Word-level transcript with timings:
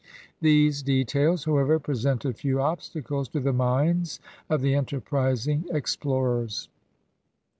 These 0.39 0.81
details, 0.81 1.45
however, 1.45 1.77
presented 1.77 2.35
few 2.35 2.59
obstacles 2.59 3.29
to 3.29 3.39
the 3.39 3.53
minds 3.53 4.19
of 4.49 4.61
the 4.63 4.73
enterprising 4.73 5.65
explorers. 5.69 6.69